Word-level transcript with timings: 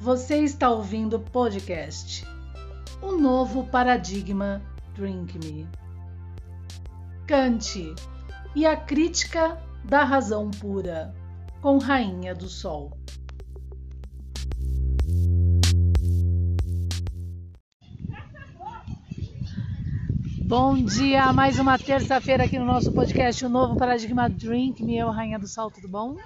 Você 0.00 0.44
está 0.44 0.70
ouvindo 0.70 1.16
o 1.16 1.20
podcast 1.20 2.24
O 3.02 3.16
Novo 3.16 3.64
Paradigma 3.64 4.62
Drink 4.94 5.36
Me. 5.38 5.66
Kant 7.26 7.94
e 8.54 8.64
a 8.64 8.76
Crítica 8.76 9.60
da 9.84 10.04
Razão 10.04 10.52
Pura, 10.52 11.12
com 11.60 11.78
Rainha 11.78 12.32
do 12.32 12.48
Sol. 12.48 12.96
Bom 20.44 20.76
dia, 20.76 21.32
mais 21.32 21.58
uma 21.58 21.76
terça-feira 21.76 22.44
aqui 22.44 22.56
no 22.56 22.64
nosso 22.64 22.92
podcast 22.92 23.44
O 23.44 23.48
Novo 23.48 23.76
Paradigma 23.76 24.30
Drink 24.30 24.80
Me, 24.84 24.96
eu, 24.96 25.10
Rainha 25.10 25.40
do 25.40 25.48
Sol, 25.48 25.72
tudo 25.72 25.88
bom? 25.88 26.16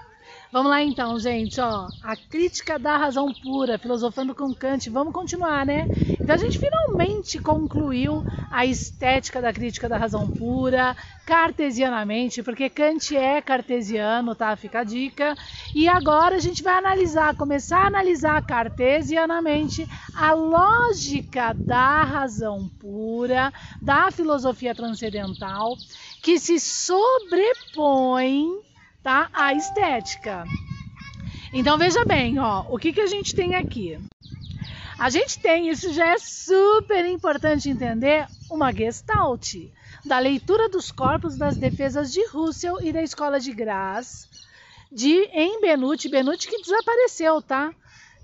Vamos 0.52 0.70
lá 0.70 0.82
então, 0.82 1.18
gente, 1.18 1.58
ó, 1.62 1.88
a 2.02 2.14
crítica 2.14 2.78
da 2.78 2.98
razão 2.98 3.32
pura, 3.32 3.78
filosofando 3.78 4.34
com 4.34 4.52
Kant, 4.52 4.90
vamos 4.90 5.14
continuar, 5.14 5.64
né? 5.64 5.88
Então 6.20 6.34
a 6.34 6.36
gente 6.36 6.58
finalmente 6.58 7.38
concluiu 7.38 8.22
a 8.50 8.66
estética 8.66 9.40
da 9.40 9.50
crítica 9.50 9.88
da 9.88 9.96
razão 9.96 10.28
pura, 10.28 10.94
cartesianamente, 11.24 12.42
porque 12.42 12.68
Kant 12.68 13.16
é 13.16 13.40
cartesiano, 13.40 14.34
tá? 14.34 14.54
Fica 14.54 14.80
a 14.80 14.84
dica. 14.84 15.34
E 15.74 15.88
agora 15.88 16.36
a 16.36 16.40
gente 16.40 16.62
vai 16.62 16.74
analisar, 16.74 17.34
começar 17.34 17.84
a 17.84 17.86
analisar 17.86 18.44
cartesianamente 18.44 19.88
a 20.14 20.34
lógica 20.34 21.54
da 21.54 22.04
razão 22.04 22.68
pura, 22.78 23.50
da 23.80 24.10
filosofia 24.10 24.74
transcendental, 24.74 25.78
que 26.20 26.38
se 26.38 26.60
sobrepõe 26.60 28.50
tá? 29.02 29.28
A 29.32 29.52
estética. 29.54 30.44
Então 31.52 31.76
veja 31.76 32.04
bem, 32.06 32.38
ó, 32.38 32.64
o 32.68 32.78
que, 32.78 32.92
que 32.92 33.00
a 33.00 33.06
gente 33.06 33.34
tem 33.34 33.56
aqui? 33.56 33.98
A 34.98 35.10
gente 35.10 35.38
tem, 35.38 35.68
isso 35.68 35.92
já 35.92 36.06
é 36.06 36.18
super 36.18 37.04
importante 37.06 37.68
entender, 37.68 38.26
uma 38.50 38.72
gestalt 38.72 39.54
da 40.04 40.18
leitura 40.18 40.68
dos 40.68 40.92
corpos 40.92 41.36
das 41.36 41.56
defesas 41.56 42.12
de 42.12 42.24
Russell 42.28 42.78
e 42.82 42.92
da 42.92 43.02
escola 43.02 43.40
de 43.40 43.52
Graz, 43.52 44.28
de 44.90 45.28
em 45.32 45.60
Benuti, 45.60 46.08
Benuti 46.08 46.48
que 46.48 46.60
desapareceu, 46.60 47.42
tá? 47.42 47.74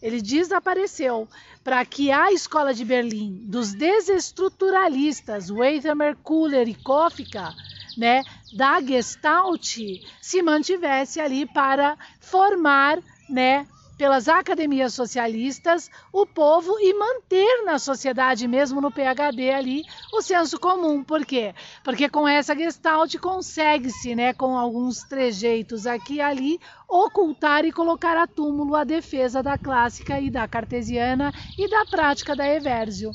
Ele 0.01 0.23
desapareceu 0.23 1.29
para 1.65 1.85
que 1.85 2.13
a 2.13 2.33
escola 2.33 2.73
de 2.73 2.85
Berlim 2.85 3.43
dos 3.45 3.75
desestruturalistas, 3.75 5.51
Werther 5.51 6.17
Kuller 6.23 6.69
e 6.69 6.75
Kofka, 6.75 7.53
né, 7.97 8.23
da 8.53 8.81
Gestalt 8.81 9.77
se 10.21 10.43
mantivesse 10.43 11.21
ali 11.21 11.47
para 11.47 11.97
formar, 12.21 12.99
né, 13.29 13.67
pelas 13.99 14.29
academias 14.29 14.95
socialistas, 14.95 15.91
o 16.13 16.25
povo 16.25 16.79
e 16.79 16.95
manter 16.95 17.65
na 17.65 17.81
sociedade, 17.81 18.47
mesmo 18.47 18.81
no 18.81 18.93
PHD 18.93 19.51
ali, 19.51 19.85
o 20.13 20.23
senso 20.23 20.59
comum. 20.61 21.03
Por 21.03 21.27
quê? 21.27 21.53
Porque 21.83 22.09
com 22.09 22.27
essa 22.27 22.55
gestalt 22.55 23.17
consegue-se, 23.17 24.15
né, 24.15 24.33
com 24.33 24.57
alguns 24.57 25.03
trejeitos 25.03 25.85
aqui 25.85 26.15
e 26.15 26.21
ali, 26.21 26.61
ocultar 26.89 27.65
e 27.65 27.73
colocar 27.73 28.17
a 28.17 28.27
túmulo 28.27 28.77
a 28.77 28.85
defesa 28.85 29.43
da 29.43 29.59
clássica 29.59 30.21
e 30.21 30.31
da 30.31 30.47
cartesiana 30.47 31.35
e 31.59 31.69
da 31.69 31.85
prática 31.85 32.37
da 32.37 32.47
Evérgio. 32.47 33.11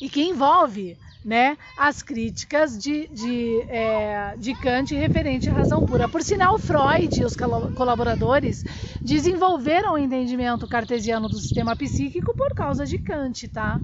E 0.00 0.08
que 0.08 0.22
envolve 0.22 0.98
né, 1.26 1.58
as 1.76 2.04
críticas 2.04 2.78
de, 2.78 3.08
de, 3.08 3.60
é, 3.62 4.36
de 4.38 4.54
Kant 4.54 4.94
referente 4.94 5.50
à 5.50 5.52
razão 5.52 5.84
pura. 5.84 6.08
Por 6.08 6.22
sinal, 6.22 6.56
Freud 6.56 7.20
e 7.20 7.24
os 7.24 7.36
colaboradores 7.74 8.64
desenvolveram 9.02 9.94
o 9.94 9.98
entendimento 9.98 10.68
cartesiano 10.68 11.28
do 11.28 11.36
sistema 11.36 11.74
psíquico 11.74 12.32
por 12.36 12.54
causa 12.54 12.86
de 12.86 12.96
Kant, 12.98 13.48
tá? 13.48 13.80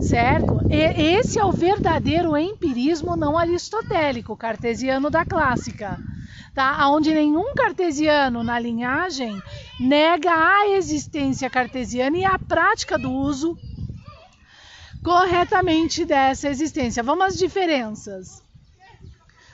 Certo? 0.00 0.62
E 0.70 0.76
esse 1.16 1.38
é 1.38 1.44
o 1.44 1.52
verdadeiro 1.52 2.34
empirismo 2.34 3.16
não 3.16 3.36
aristotélico, 3.36 4.34
cartesiano 4.34 5.10
da 5.10 5.26
clássica. 5.26 5.98
Tá? 6.54 6.88
Onde 6.88 7.12
nenhum 7.12 7.54
cartesiano 7.54 8.42
na 8.42 8.58
linhagem 8.58 9.40
nega 9.78 10.32
a 10.32 10.70
existência 10.70 11.50
cartesiana 11.50 12.16
e 12.16 12.24
a 12.24 12.38
prática 12.38 12.98
do 12.98 13.12
uso 13.12 13.58
corretamente 15.02 16.04
dessa 16.04 16.48
existência. 16.48 17.02
Vamos 17.02 17.24
às 17.24 17.38
diferenças. 17.38 18.42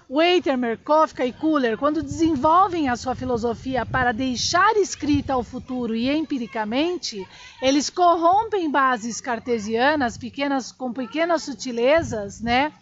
Waiter, 0.09 0.79
Kafka 0.85 1.27
e 1.27 1.33
Kuller, 1.33 1.77
quando 1.77 2.01
desenvolvem 2.01 2.89
a 2.89 2.95
sua 2.95 3.17
filosofia 3.17 3.85
para 3.85 4.13
deixar 4.13 4.77
escrita 4.77 5.37
o 5.37 5.43
futuro 5.43 5.97
e 5.97 6.09
empiricamente, 6.09 7.27
eles 7.61 7.91
corrompem 7.91 8.71
bases 8.71 9.21
cartesianas 9.21 10.17
pequenas 10.17 10.71
com 10.71 10.93
pequenas 10.93 11.43
sutilezas, 11.43 12.41
né, 12.41 12.73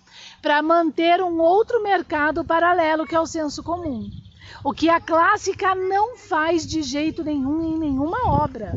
para 0.43 0.61
manter 0.61 1.23
um 1.23 1.41
outro 1.41 1.83
mercado 1.83 2.45
paralelo 2.45 3.07
que 3.07 3.15
é 3.15 3.21
o 3.21 3.27
senso 3.27 3.63
comum. 3.63 4.11
O 4.63 4.75
que 4.75 4.91
a 4.91 5.01
clássica 5.01 5.75
não 5.75 6.19
faz 6.19 6.67
de 6.67 6.83
jeito 6.83 7.25
nenhum 7.25 7.75
em 7.75 7.79
nenhuma 7.79 8.33
obra, 8.33 8.75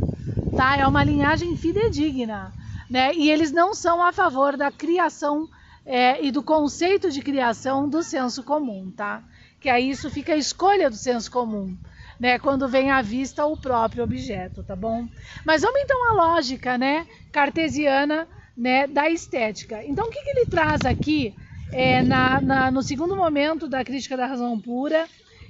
tá? 0.56 0.78
É 0.78 0.88
uma 0.88 1.04
linhagem 1.04 1.58
fidedigna 1.58 2.54
né? 2.90 3.14
E 3.14 3.30
eles 3.30 3.52
não 3.52 3.74
são 3.74 4.04
a 4.04 4.12
favor 4.12 4.56
da 4.56 4.72
criação 4.72 5.48
é, 5.86 6.24
e 6.24 6.32
do 6.32 6.44
conceito 6.44 7.10
de 7.10 7.22
criação 7.22 7.88
do 7.88 8.04
senso 8.04 8.44
comum, 8.44 8.92
tá? 8.92 9.24
Que 9.60 9.70
aí 9.70 9.90
isso 9.90 10.10
fica 10.10 10.34
a 10.34 10.38
escolha 10.38 10.90
do 10.90 10.96
senso 10.96 11.32
comum, 11.32 11.76
né? 12.20 12.38
Quando 12.38 12.68
vem 12.68 12.92
à 12.92 13.02
vista 13.02 13.46
o 13.46 13.58
próprio 13.58 14.04
objeto, 14.04 14.64
tá 14.64 14.76
bom? 14.76 15.08
Mas 15.46 15.62
vamos 15.62 15.82
então 15.82 16.12
à 16.12 16.14
lógica, 16.14 16.78
né? 16.78 17.08
Cartesiana, 17.32 18.28
né? 18.56 18.88
Da 18.88 19.10
estética. 19.10 19.84
Então 19.84 20.08
o 20.08 20.10
que, 20.10 20.22
que 20.22 20.30
ele 20.30 20.46
traz 20.46 20.82
aqui 20.86 21.34
é, 21.72 22.02
na, 22.04 22.42
na, 22.42 22.72
no 22.72 22.82
segundo 22.82 23.16
momento 23.16 23.68
da 23.68 23.84
crítica 23.84 24.18
da 24.18 24.26
razão 24.26 24.60
pura? 24.60 25.08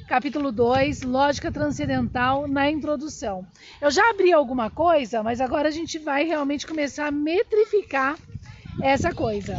Capítulo 0.08 0.54
2, 0.54 1.02
Lógica 1.02 1.52
Transcendental, 1.52 2.48
na 2.48 2.72
introdução. 2.72 3.46
Eu 3.82 3.92
já 3.92 4.10
abri 4.10 4.32
alguma 4.32 4.70
coisa, 4.70 5.22
mas 5.22 5.42
agora 5.42 5.68
a 5.68 5.72
gente 5.72 6.00
vai 6.00 6.24
realmente 6.24 6.66
começar 6.66 7.08
a 7.08 7.12
metrificar 7.12 8.18
essa 8.82 9.14
coisa. 9.14 9.58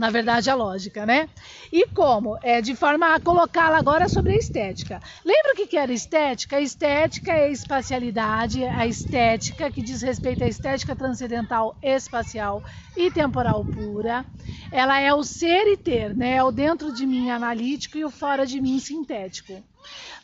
Na 0.00 0.08
verdade, 0.08 0.48
a 0.48 0.54
lógica, 0.54 1.04
né? 1.04 1.28
E 1.70 1.86
como? 1.88 2.38
É 2.42 2.62
de 2.62 2.74
forma 2.74 3.14
a 3.14 3.20
colocá-la 3.20 3.76
agora 3.76 4.08
sobre 4.08 4.32
a 4.32 4.38
estética. 4.38 4.98
Lembra 5.22 5.52
o 5.52 5.54
que 5.54 5.76
era 5.76 5.92
estética? 5.92 6.56
A 6.56 6.60
estética 6.62 7.30
é 7.32 7.44
a 7.44 7.50
espacialidade, 7.50 8.64
a 8.64 8.86
estética 8.86 9.70
que 9.70 9.82
diz 9.82 10.00
respeito 10.00 10.42
à 10.42 10.48
estética 10.48 10.96
transcendental 10.96 11.76
espacial 11.82 12.64
e 12.96 13.10
temporal 13.10 13.62
pura. 13.62 14.24
Ela 14.72 14.98
é 15.00 15.12
o 15.12 15.22
ser 15.22 15.66
e 15.70 15.76
ter, 15.76 16.16
né? 16.16 16.36
É 16.36 16.42
o 16.42 16.50
dentro 16.50 16.94
de 16.94 17.04
mim 17.04 17.28
analítico 17.28 17.98
e 17.98 18.04
o 18.04 18.10
fora 18.10 18.46
de 18.46 18.58
mim 18.58 18.78
sintético. 18.78 19.62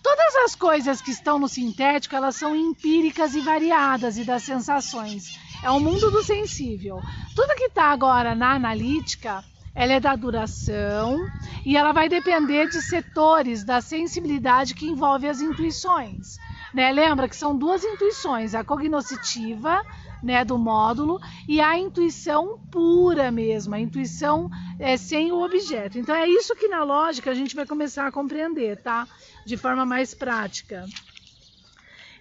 Todas 0.02 0.36
as 0.36 0.54
coisas 0.54 1.02
que 1.02 1.10
estão 1.10 1.38
no 1.38 1.48
sintético, 1.48 2.16
elas 2.16 2.36
são 2.36 2.56
empíricas 2.56 3.34
e 3.34 3.40
variadas 3.40 4.16
e 4.16 4.24
das 4.24 4.42
sensações. 4.42 5.38
É 5.62 5.70
o 5.70 5.78
mundo 5.78 6.10
do 6.10 6.24
sensível. 6.24 7.02
Tudo 7.34 7.54
que 7.56 7.64
está 7.64 7.90
agora 7.90 8.34
na 8.34 8.54
analítica, 8.54 9.44
ela 9.76 9.92
é 9.92 10.00
da 10.00 10.16
duração 10.16 11.28
e 11.64 11.76
ela 11.76 11.92
vai 11.92 12.08
depender 12.08 12.66
de 12.66 12.80
setores 12.80 13.62
da 13.62 13.82
sensibilidade 13.82 14.74
que 14.74 14.86
envolve 14.86 15.28
as 15.28 15.42
intuições. 15.42 16.38
Né? 16.72 16.90
Lembra 16.90 17.28
que 17.28 17.36
são 17.36 17.54
duas 17.54 17.84
intuições, 17.84 18.54
a 18.54 18.64
cognoscitiva 18.64 19.82
né, 20.22 20.46
do 20.46 20.56
módulo 20.56 21.20
e 21.46 21.60
a 21.60 21.78
intuição 21.78 22.58
pura 22.70 23.30
mesmo, 23.30 23.74
a 23.74 23.78
intuição 23.78 24.50
é, 24.78 24.96
sem 24.96 25.30
o 25.30 25.44
objeto. 25.44 25.98
Então 25.98 26.14
é 26.14 26.26
isso 26.26 26.56
que 26.56 26.68
na 26.68 26.82
lógica 26.82 27.30
a 27.30 27.34
gente 27.34 27.54
vai 27.54 27.66
começar 27.66 28.06
a 28.06 28.12
compreender, 28.12 28.78
tá? 28.78 29.06
De 29.44 29.58
forma 29.58 29.84
mais 29.84 30.14
prática. 30.14 30.86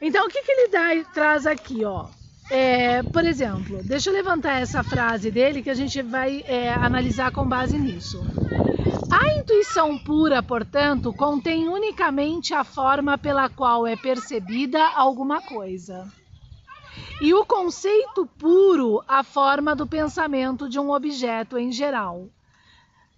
Então 0.01 0.27
o 0.27 0.29
que, 0.29 0.43
que 0.43 0.51
ele 0.51 0.67
dá, 0.67 1.09
traz 1.13 1.47
aqui, 1.47 1.85
ó? 1.85 2.09
É, 2.49 3.01
por 3.01 3.25
exemplo, 3.25 3.81
deixa 3.83 4.09
eu 4.09 4.13
levantar 4.13 4.61
essa 4.61 4.83
frase 4.83 5.31
dele 5.31 5.63
que 5.63 5.69
a 5.69 5.73
gente 5.73 6.01
vai 6.01 6.43
é, 6.47 6.71
analisar 6.73 7.31
com 7.31 7.47
base 7.47 7.77
nisso. 7.77 8.21
A 9.09 9.33
intuição 9.33 9.97
pura, 9.97 10.43
portanto, 10.43 11.11
contém 11.13 11.67
unicamente 11.67 12.53
a 12.53 12.63
forma 12.63 13.17
pela 13.17 13.49
qual 13.49 13.87
é 13.87 13.95
percebida 13.95 14.79
alguma 14.95 15.41
coisa. 15.41 16.07
E 17.19 17.33
o 17.33 17.45
conceito 17.45 18.27
puro, 18.37 19.03
a 19.07 19.23
forma 19.23 19.75
do 19.75 19.87
pensamento 19.87 20.69
de 20.69 20.79
um 20.79 20.91
objeto 20.91 21.57
em 21.57 21.71
geral. 21.71 22.27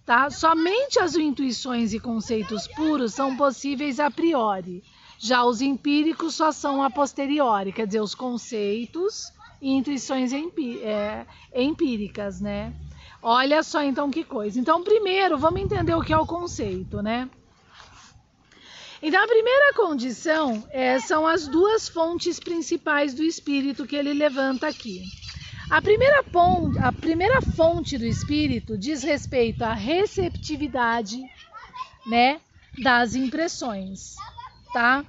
Tá? 0.06 0.30
Somente 0.30 0.98
as 0.98 1.14
intuições 1.16 1.92
e 1.92 2.00
conceitos 2.00 2.66
puros 2.68 3.12
são 3.12 3.36
possíveis 3.36 4.00
a 4.00 4.10
priori. 4.10 4.82
Já 5.18 5.44
os 5.44 5.60
empíricos 5.60 6.36
só 6.36 6.52
são 6.52 6.82
a 6.82 6.88
posteriori, 6.88 7.72
quer 7.72 7.86
dizer, 7.86 8.00
os 8.00 8.14
conceitos 8.14 9.32
e 9.60 9.70
intuições 9.70 10.32
empí 10.32 10.80
é, 10.80 11.26
empíricas, 11.52 12.40
né? 12.40 12.72
Olha 13.20 13.64
só 13.64 13.82
então 13.82 14.10
que 14.10 14.22
coisa. 14.22 14.60
Então, 14.60 14.84
primeiro, 14.84 15.36
vamos 15.36 15.60
entender 15.60 15.92
o 15.94 16.02
que 16.02 16.12
é 16.12 16.18
o 16.18 16.24
conceito, 16.24 17.02
né? 17.02 17.28
Então, 19.02 19.22
a 19.22 19.26
primeira 19.26 19.74
condição 19.74 20.64
é, 20.70 21.00
são 21.00 21.26
as 21.26 21.48
duas 21.48 21.88
fontes 21.88 22.38
principais 22.38 23.12
do 23.12 23.22
espírito 23.22 23.86
que 23.86 23.96
ele 23.96 24.12
levanta 24.12 24.68
aqui. 24.68 25.02
A 25.70 25.82
primeira, 25.82 26.24
a 26.80 26.92
primeira 26.92 27.42
fonte 27.42 27.98
do 27.98 28.06
espírito 28.06 28.78
diz 28.78 29.02
respeito 29.02 29.62
à 29.62 29.74
receptividade 29.74 31.22
né, 32.06 32.40
das 32.82 33.14
impressões, 33.14 34.16
tá? 34.72 35.04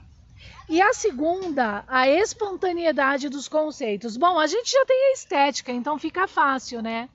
E 0.68 0.82
a 0.82 0.94
segunda, 0.94 1.84
a 1.88 2.08
espontaneidade 2.08 3.28
dos 3.28 3.48
conceitos. 3.48 4.16
Bom, 4.16 4.38
a 4.38 4.48
gente 4.48 4.72
já 4.72 4.86
tem 4.86 5.10
a 5.10 5.14
estética, 5.14 5.72
então 5.72 5.98
fica 5.98 6.28
fácil, 6.28 6.82
né? 6.82 7.10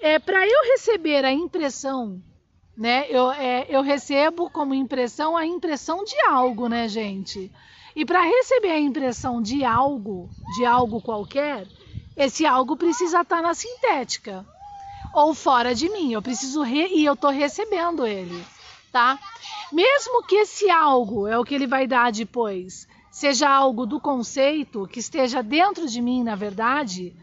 É, 0.00 0.18
Para 0.18 0.46
eu 0.46 0.62
receber 0.72 1.24
a 1.24 1.32
impressão, 1.32 2.22
né? 2.76 3.06
Eu, 3.10 3.30
é, 3.30 3.66
eu 3.68 3.82
recebo 3.82 4.50
como 4.50 4.74
impressão 4.74 5.36
a 5.36 5.46
impressão 5.46 6.02
de 6.04 6.18
algo, 6.22 6.68
né, 6.68 6.88
gente? 6.88 7.52
E 7.94 8.04
para 8.04 8.22
receber 8.22 8.70
a 8.70 8.78
impressão 8.78 9.40
de 9.40 9.64
algo, 9.64 10.30
de 10.56 10.64
algo 10.66 11.00
qualquer, 11.00 11.66
esse 12.16 12.44
algo 12.46 12.76
precisa 12.76 13.20
estar 13.20 13.36
tá 13.36 13.42
na 13.42 13.54
sintética 13.54 14.46
ou 15.14 15.34
fora 15.34 15.74
de 15.74 15.88
mim. 15.88 16.12
Eu 16.12 16.20
preciso 16.20 16.62
re... 16.62 16.88
e 16.88 17.04
eu 17.04 17.14
estou 17.14 17.30
recebendo 17.30 18.06
ele, 18.06 18.44
tá? 18.96 19.18
Mesmo 19.70 20.22
que 20.22 20.36
esse 20.36 20.70
algo 20.70 21.28
é 21.28 21.38
o 21.38 21.44
que 21.44 21.54
ele 21.54 21.66
vai 21.66 21.86
dar 21.86 22.10
depois, 22.10 22.88
seja 23.10 23.46
algo 23.46 23.84
do 23.84 24.00
conceito 24.00 24.86
que 24.86 25.00
esteja 25.00 25.42
dentro 25.42 25.86
de 25.86 26.00
mim, 26.00 26.24
na 26.24 26.34
verdade, 26.34 27.14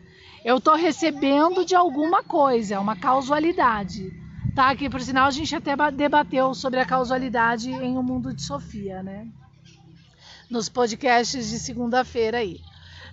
eu 0.45 0.57
estou 0.57 0.75
recebendo 0.75 1.65
de 1.65 1.73
alguma 1.73 2.21
coisa, 2.21 2.75
é 2.75 2.79
uma 2.79 2.95
causalidade, 2.95 4.13
tá? 4.53 4.75
Que 4.75 4.87
por 4.87 5.01
sinal 5.01 5.25
a 5.25 5.31
gente 5.31 5.55
até 5.55 5.75
debateu 5.89 6.53
sobre 6.53 6.79
a 6.79 6.85
causalidade 6.85 7.71
em 7.71 7.97
O 7.97 8.01
um 8.01 8.03
Mundo 8.03 8.31
de 8.31 8.43
Sofia, 8.43 9.01
né? 9.01 9.27
Nos 10.51 10.69
podcasts 10.69 11.49
de 11.49 11.57
segunda-feira 11.57 12.37
aí 12.37 12.61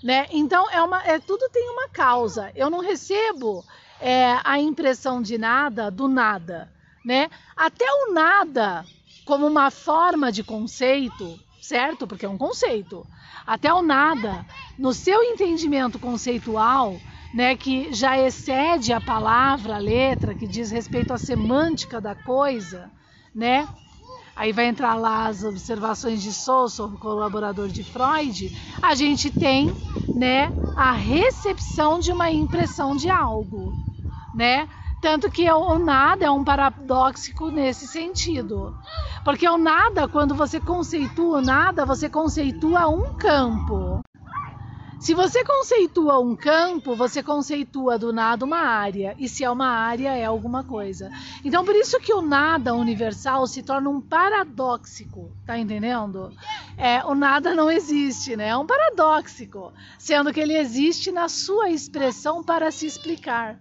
né? 0.02 0.26
Então 0.30 0.70
é 0.70 0.82
uma, 0.82 1.02
é, 1.02 1.18
tudo 1.18 1.48
tem 1.50 1.68
uma 1.70 1.88
causa. 1.88 2.50
Eu 2.54 2.70
não 2.70 2.80
recebo 2.80 3.64
é, 4.00 4.38
a 4.44 4.58
impressão 4.58 5.20
de 5.20 5.38
nada 5.38 5.90
do 5.90 6.08
nada, 6.08 6.70
né? 7.04 7.28
Até 7.56 7.84
o 7.84 8.12
nada 8.12 8.86
como 9.24 9.46
uma 9.46 9.70
forma 9.70 10.32
de 10.32 10.42
conceito, 10.42 11.38
certo? 11.60 12.06
Porque 12.06 12.26
é 12.26 12.28
um 12.28 12.38
conceito. 12.38 13.06
Até 13.46 13.72
o 13.72 13.82
nada, 13.82 14.44
no 14.78 14.92
seu 14.92 15.22
entendimento 15.22 15.98
conceitual, 15.98 17.00
né, 17.34 17.56
que 17.56 17.92
já 17.92 18.18
excede 18.18 18.92
a 18.92 19.00
palavra, 19.00 19.76
a 19.76 19.78
letra, 19.78 20.34
que 20.34 20.46
diz 20.46 20.70
respeito 20.70 21.12
à 21.12 21.18
semântica 21.18 22.00
da 22.00 22.14
coisa, 22.14 22.90
né? 23.34 23.68
aí 24.40 24.52
vai 24.52 24.66
entrar 24.66 24.94
lá 24.94 25.26
as 25.26 25.44
observações 25.44 26.22
de 26.22 26.32
Sousa, 26.32 26.88
colaborador 26.98 27.68
de 27.68 27.84
Freud, 27.84 28.50
a 28.80 28.94
gente 28.94 29.30
tem, 29.30 29.70
né, 30.14 30.50
a 30.74 30.92
recepção 30.92 31.98
de 31.98 32.10
uma 32.10 32.30
impressão 32.30 32.96
de 32.96 33.10
algo, 33.10 33.74
né? 34.34 34.66
Tanto 35.00 35.30
que 35.30 35.50
o 35.50 35.78
nada 35.78 36.26
é 36.26 36.30
um 36.30 36.44
paradoxo 36.44 37.50
nesse 37.50 37.86
sentido. 37.86 38.76
Porque 39.24 39.48
o 39.48 39.56
nada, 39.56 40.06
quando 40.06 40.34
você 40.34 40.60
conceitua 40.60 41.38
o 41.38 41.42
nada, 41.42 41.86
você 41.86 42.08
conceitua 42.08 42.86
um 42.88 43.14
campo. 43.16 44.04
Se 45.00 45.14
você 45.14 45.42
conceitua 45.42 46.18
um 46.18 46.36
campo, 46.36 46.94
você 46.94 47.22
conceitua 47.22 47.98
do 47.98 48.12
nada 48.12 48.44
uma 48.44 48.58
área. 48.58 49.16
E 49.18 49.26
se 49.30 49.42
é 49.42 49.50
uma 49.50 49.68
área, 49.68 50.14
é 50.14 50.26
alguma 50.26 50.62
coisa. 50.62 51.10
Então, 51.42 51.64
por 51.64 51.74
isso 51.74 51.98
que 51.98 52.12
o 52.12 52.20
nada 52.20 52.74
universal 52.74 53.46
se 53.46 53.62
torna 53.62 53.88
um 53.88 54.02
paradoxico, 54.02 55.32
tá 55.46 55.56
entendendo? 55.56 56.30
É, 56.76 57.02
o 57.06 57.14
nada 57.14 57.54
não 57.54 57.70
existe, 57.70 58.36
né? 58.36 58.48
É 58.48 58.56
um 58.58 58.66
paradoxico, 58.66 59.72
sendo 59.98 60.34
que 60.34 60.40
ele 60.40 60.54
existe 60.54 61.10
na 61.10 61.30
sua 61.30 61.70
expressão 61.70 62.44
para 62.44 62.70
se 62.70 62.84
explicar. 62.84 63.58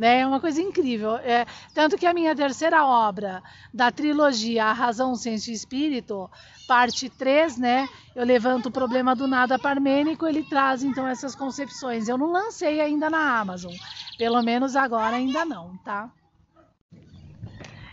Né? 0.00 0.20
É 0.20 0.26
uma 0.26 0.40
coisa 0.40 0.62
incrível. 0.62 1.16
É, 1.16 1.44
tanto 1.74 1.98
que 1.98 2.06
a 2.06 2.14
minha 2.14 2.34
terceira 2.34 2.86
obra 2.86 3.42
da 3.72 3.92
trilogia 3.92 4.64
A 4.64 4.72
Razão, 4.72 5.14
Senso 5.14 5.50
e 5.50 5.52
Espírito, 5.52 6.30
parte 6.66 7.10
3, 7.10 7.58
né? 7.58 7.86
Eu 8.16 8.24
levanto 8.24 8.66
o 8.66 8.70
problema 8.70 9.14
do 9.14 9.28
nada 9.28 9.58
parmênico, 9.58 10.26
ele 10.26 10.42
traz 10.42 10.82
então 10.82 11.06
essas 11.06 11.34
concepções. 11.34 12.08
Eu 12.08 12.16
não 12.16 12.32
lancei 12.32 12.80
ainda 12.80 13.10
na 13.10 13.38
Amazon, 13.38 13.74
pelo 14.16 14.40
menos 14.40 14.74
agora 14.74 15.16
ainda 15.16 15.44
não, 15.44 15.76
tá? 15.84 16.10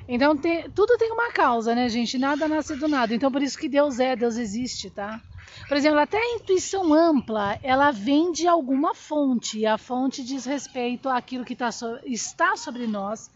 Então 0.08 0.38
tem, 0.38 0.70
tudo 0.70 0.98
tem 0.98 1.12
uma 1.12 1.34
causa, 1.34 1.76
né, 1.76 1.90
gente? 1.90 2.18
Nada 2.18 2.48
nasce 2.48 2.78
do 2.78 2.88
nada. 2.88 3.14
Então 3.14 3.30
por 3.30 3.44
isso 3.44 3.58
que 3.58 3.68
Deus 3.68 4.00
é, 4.00 4.16
Deus 4.16 4.38
existe, 4.38 4.90
tá? 4.90 5.20
Por 5.68 5.76
exemplo, 5.76 6.00
até 6.00 6.18
a 6.18 6.36
intuição 6.36 6.94
ampla, 6.94 7.60
ela 7.62 7.92
vem 7.92 8.32
de 8.32 8.48
alguma 8.48 8.94
fonte, 8.94 9.60
e 9.60 9.66
a 9.66 9.78
fonte 9.78 10.24
diz 10.24 10.46
respeito 10.46 11.10
àquilo 11.10 11.46
que 11.46 11.56
tá 11.56 11.72
so, 11.72 12.00
está 12.06 12.56
sobre 12.56 12.88
nós, 12.88 13.30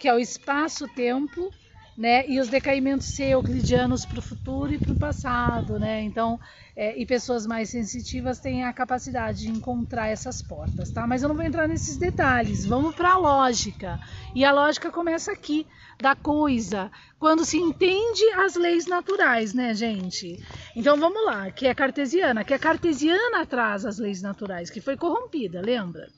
que 0.00 0.08
é 0.08 0.14
o 0.14 0.18
espaço-tempo, 0.18 1.50
né? 1.96 2.26
E 2.28 2.40
os 2.40 2.48
decaimentos 2.48 3.18
euclidianos 3.18 4.04
para 4.04 4.18
o 4.18 4.22
futuro 4.22 4.72
e 4.72 4.78
para 4.78 4.92
o 4.92 4.96
passado, 4.96 5.78
né? 5.78 6.02
Então, 6.02 6.38
é, 6.76 6.98
e 6.98 7.06
pessoas 7.06 7.46
mais 7.46 7.70
sensitivas 7.70 8.40
têm 8.40 8.64
a 8.64 8.72
capacidade 8.72 9.40
de 9.40 9.50
encontrar 9.50 10.08
essas 10.08 10.42
portas, 10.42 10.90
tá? 10.90 11.06
Mas 11.06 11.22
eu 11.22 11.28
não 11.28 11.36
vou 11.36 11.44
entrar 11.44 11.68
nesses 11.68 11.96
detalhes. 11.96 12.66
Vamos 12.66 12.94
para 12.94 13.12
a 13.12 13.18
lógica. 13.18 14.00
E 14.34 14.44
a 14.44 14.52
lógica 14.52 14.90
começa 14.90 15.30
aqui, 15.32 15.66
da 16.00 16.16
coisa, 16.16 16.90
quando 17.18 17.44
se 17.44 17.56
entende 17.56 18.24
as 18.36 18.56
leis 18.56 18.86
naturais, 18.86 19.54
né, 19.54 19.74
gente? 19.74 20.42
Então 20.74 20.96
vamos 20.96 21.24
lá, 21.24 21.50
que 21.50 21.66
é 21.66 21.74
cartesiana, 21.74 22.44
que 22.44 22.52
a 22.52 22.58
cartesiana 22.58 23.46
traz 23.46 23.86
as 23.86 23.98
leis 23.98 24.20
naturais, 24.20 24.70
que 24.70 24.80
foi 24.80 24.96
corrompida, 24.96 25.60
lembra? 25.60 26.08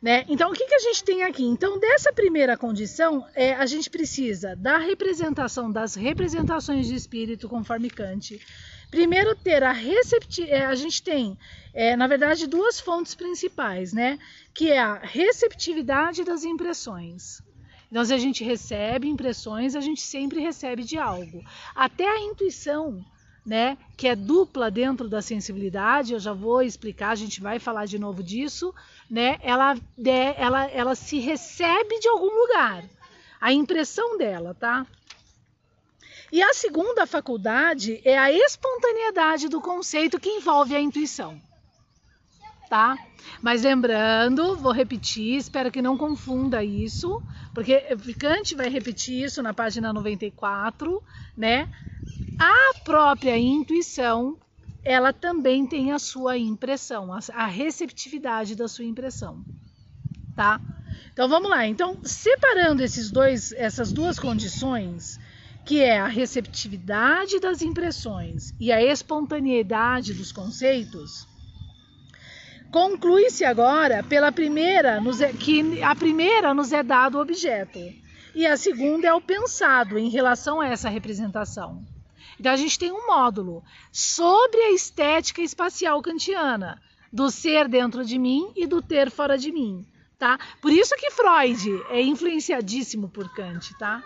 Né? 0.00 0.24
Então, 0.28 0.50
o 0.50 0.54
que, 0.54 0.64
que 0.64 0.74
a 0.74 0.78
gente 0.78 1.02
tem 1.02 1.24
aqui? 1.24 1.44
Então, 1.44 1.78
dessa 1.78 2.12
primeira 2.12 2.56
condição, 2.56 3.26
é, 3.34 3.54
a 3.54 3.66
gente 3.66 3.90
precisa 3.90 4.54
da 4.54 4.78
representação 4.78 5.70
das 5.70 5.96
representações 5.96 6.86
de 6.86 6.94
espírito 6.94 7.48
conforme 7.48 7.90
Kant. 7.90 8.40
Primeiro, 8.90 9.34
ter 9.34 9.62
a 9.62 9.72
receptividade. 9.72 10.62
É, 10.62 10.66
a 10.66 10.74
gente 10.74 11.02
tem, 11.02 11.36
é, 11.74 11.96
na 11.96 12.06
verdade, 12.06 12.46
duas 12.46 12.78
fontes 12.78 13.14
principais, 13.14 13.92
né? 13.92 14.18
Que 14.54 14.70
é 14.70 14.78
a 14.78 14.94
receptividade 14.94 16.22
das 16.22 16.44
impressões. 16.44 17.42
Então, 17.90 18.04
se 18.04 18.14
a 18.14 18.18
gente 18.18 18.44
recebe 18.44 19.08
impressões, 19.08 19.74
a 19.74 19.80
gente 19.80 20.00
sempre 20.00 20.40
recebe 20.40 20.84
de 20.84 20.96
algo. 20.96 21.42
Até 21.74 22.08
a 22.08 22.20
intuição 22.20 23.04
né, 23.48 23.78
que 23.96 24.06
é 24.06 24.14
dupla 24.14 24.70
dentro 24.70 25.08
da 25.08 25.22
sensibilidade, 25.22 26.12
eu 26.12 26.20
já 26.20 26.34
vou 26.34 26.60
explicar, 26.60 27.10
a 27.10 27.14
gente 27.14 27.40
vai 27.40 27.58
falar 27.58 27.86
de 27.86 27.98
novo 27.98 28.22
disso, 28.22 28.74
né? 29.10 29.38
Ela, 29.42 29.76
ela, 30.36 30.66
ela 30.66 30.94
se 30.94 31.18
recebe 31.18 31.98
de 31.98 32.08
algum 32.08 32.34
lugar, 32.34 32.84
a 33.40 33.52
impressão 33.52 34.18
dela, 34.18 34.54
tá? 34.54 34.86
E 36.30 36.42
a 36.42 36.52
segunda 36.52 37.06
faculdade 37.06 38.00
é 38.04 38.18
a 38.18 38.30
espontaneidade 38.30 39.48
do 39.48 39.60
conceito 39.60 40.20
que 40.20 40.28
envolve 40.28 40.76
a 40.76 40.80
intuição. 40.80 41.40
Tá? 42.68 42.98
Mas 43.40 43.62
lembrando, 43.62 44.56
vou 44.56 44.72
repetir, 44.72 45.36
espero 45.36 45.70
que 45.70 45.80
não 45.80 45.96
confunda 45.96 46.62
isso, 46.62 47.22
porque 47.54 47.80
Kant 48.18 48.54
vai 48.54 48.68
repetir 48.68 49.24
isso 49.24 49.42
na 49.42 49.54
página 49.54 49.90
94, 49.90 51.02
né? 51.34 51.66
A 52.38 52.78
própria 52.84 53.38
intuição, 53.38 54.36
ela 54.88 55.12
também 55.12 55.66
tem 55.66 55.92
a 55.92 55.98
sua 55.98 56.38
impressão, 56.38 57.10
a 57.34 57.46
receptividade 57.46 58.56
da 58.56 58.66
sua 58.66 58.86
impressão, 58.86 59.44
tá? 60.34 60.58
Então 61.12 61.28
vamos 61.28 61.50
lá. 61.50 61.66
Então, 61.66 61.98
separando 62.02 62.82
esses 62.82 63.10
dois, 63.10 63.52
essas 63.52 63.92
duas 63.92 64.18
condições, 64.18 65.20
que 65.62 65.82
é 65.82 65.98
a 65.98 66.06
receptividade 66.06 67.38
das 67.38 67.60
impressões 67.60 68.54
e 68.58 68.72
a 68.72 68.82
espontaneidade 68.82 70.14
dos 70.14 70.32
conceitos, 70.32 71.28
conclui-se 72.70 73.44
agora 73.44 74.02
pela 74.02 74.32
primeira 74.32 75.02
é, 75.20 75.32
que 75.34 75.82
a 75.82 75.94
primeira 75.94 76.54
nos 76.54 76.72
é 76.72 76.82
dado 76.82 77.18
o 77.18 77.20
objeto 77.20 77.78
e 78.34 78.46
a 78.46 78.56
segunda 78.56 79.06
é 79.06 79.12
o 79.12 79.20
pensado 79.20 79.98
em 79.98 80.08
relação 80.08 80.62
a 80.62 80.66
essa 80.66 80.88
representação. 80.88 81.86
Então 82.38 82.52
a 82.52 82.56
gente 82.56 82.78
tem 82.78 82.92
um 82.92 83.06
módulo 83.06 83.62
sobre 83.90 84.60
a 84.60 84.72
estética 84.72 85.42
espacial 85.42 86.00
kantiana, 86.00 86.80
do 87.12 87.30
ser 87.30 87.68
dentro 87.68 88.04
de 88.04 88.18
mim 88.18 88.52
e 88.54 88.66
do 88.66 88.82
ter 88.82 89.10
fora 89.10 89.36
de 89.36 89.50
mim, 89.50 89.86
tá? 90.18 90.38
Por 90.60 90.72
isso 90.72 90.94
que 90.96 91.10
Freud 91.10 91.82
é 91.90 92.00
influenciadíssimo 92.00 93.08
por 93.08 93.32
Kant, 93.34 93.76
tá? 93.78 94.02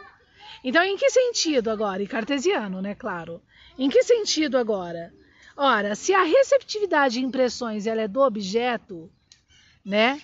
Então, 0.64 0.82
em 0.82 0.96
que 0.96 1.10
sentido 1.10 1.70
agora? 1.70 2.02
E 2.02 2.06
cartesiano, 2.06 2.80
né, 2.80 2.94
claro. 2.94 3.42
Em 3.76 3.88
que 3.88 4.02
sentido 4.02 4.56
agora? 4.56 5.12
Ora, 5.56 5.94
se 5.94 6.14
a 6.14 6.22
receptividade 6.22 7.14
de 7.14 7.24
impressões 7.24 7.86
ela 7.86 8.02
é 8.02 8.08
do 8.08 8.20
objeto, 8.20 9.10
né? 9.84 10.20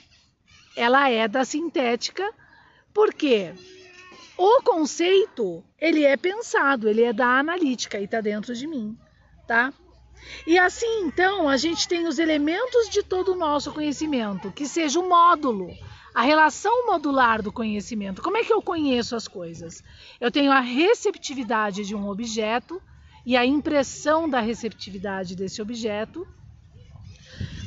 Ela 0.76 1.10
é 1.10 1.26
da 1.26 1.44
sintética, 1.44 2.32
por 2.94 3.12
quê? 3.12 3.52
O 4.38 4.62
conceito, 4.62 5.64
ele 5.80 6.04
é 6.04 6.16
pensado, 6.16 6.88
ele 6.88 7.02
é 7.02 7.12
da 7.12 7.40
analítica 7.40 7.98
e 7.98 8.04
está 8.04 8.20
dentro 8.20 8.54
de 8.54 8.68
mim, 8.68 8.96
tá? 9.48 9.72
E 10.46 10.56
assim, 10.56 11.00
então, 11.00 11.48
a 11.48 11.56
gente 11.56 11.88
tem 11.88 12.06
os 12.06 12.20
elementos 12.20 12.88
de 12.88 13.02
todo 13.02 13.32
o 13.32 13.36
nosso 13.36 13.72
conhecimento, 13.72 14.52
que 14.52 14.66
seja 14.66 15.00
o 15.00 15.08
módulo, 15.08 15.76
a 16.14 16.22
relação 16.22 16.86
modular 16.86 17.42
do 17.42 17.50
conhecimento. 17.50 18.22
Como 18.22 18.36
é 18.36 18.44
que 18.44 18.52
eu 18.52 18.62
conheço 18.62 19.16
as 19.16 19.26
coisas? 19.26 19.82
Eu 20.20 20.30
tenho 20.30 20.52
a 20.52 20.60
receptividade 20.60 21.84
de 21.84 21.96
um 21.96 22.08
objeto 22.08 22.80
e 23.26 23.36
a 23.36 23.44
impressão 23.44 24.28
da 24.28 24.40
receptividade 24.40 25.34
desse 25.34 25.60
objeto. 25.60 26.26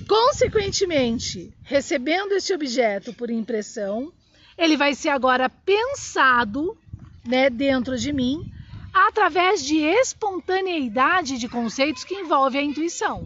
Consequentemente, 0.08 1.54
recebendo 1.64 2.32
esse 2.32 2.54
objeto 2.54 3.14
por 3.14 3.30
impressão, 3.30 4.14
ele 4.62 4.78
vai 4.78 4.94
ser 4.94 5.10
agora 5.10 5.50
pensado 5.50 6.78
né, 7.26 7.50
dentro 7.50 7.98
de 7.98 8.14
mim 8.14 8.48
através 8.94 9.66
de 9.66 9.80
espontaneidade 9.80 11.40
de 11.40 11.50
conceitos 11.50 12.04
que 12.04 12.14
envolve 12.14 12.60
a 12.60 12.62
intuição. 12.62 13.26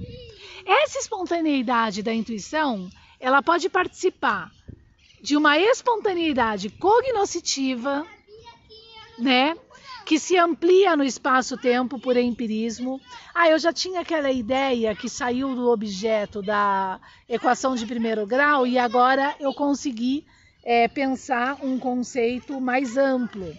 Essa 0.65 0.97
espontaneidade 0.97 2.01
da 2.01 2.13
intuição, 2.13 2.89
ela 3.19 3.41
pode 3.41 3.67
participar 3.67 4.49
de 5.21 5.35
uma 5.35 5.59
espontaneidade 5.59 6.69
cognoscitiva, 6.69 8.07
né? 9.19 9.57
Que 10.05 10.17
se 10.17 10.37
amplia 10.37 10.95
no 10.95 11.03
espaço-tempo 11.03 11.99
por 11.99 12.15
empirismo. 12.15 13.01
Ah, 13.33 13.49
eu 13.49 13.59
já 13.59 13.73
tinha 13.73 14.01
aquela 14.01 14.31
ideia 14.31 14.95
que 14.95 15.09
saiu 15.09 15.53
do 15.53 15.69
objeto 15.69 16.41
da 16.41 16.99
equação 17.27 17.75
de 17.75 17.85
primeiro 17.85 18.25
grau 18.25 18.65
e 18.65 18.77
agora 18.77 19.35
eu 19.39 19.53
consegui 19.53 20.25
é, 20.65 20.87
pensar 20.87 21.63
um 21.63 21.77
conceito 21.77 22.59
mais 22.59 22.97
amplo. 22.97 23.55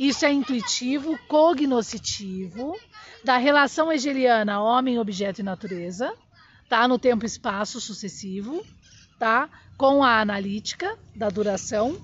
Isso 0.00 0.24
é 0.24 0.32
intuitivo, 0.32 1.18
cognoscitivo, 1.28 2.74
da 3.22 3.36
relação 3.36 3.92
hegeliana 3.92 4.62
homem, 4.62 4.98
objeto 4.98 5.40
e 5.40 5.44
natureza, 5.44 6.12
tá? 6.68 6.88
No 6.88 6.98
tempo 6.98 7.24
e 7.24 7.26
espaço 7.26 7.80
sucessivo, 7.80 8.64
tá? 9.18 9.48
Com 9.76 10.02
a 10.02 10.20
analítica 10.20 10.98
da 11.14 11.28
duração. 11.28 12.00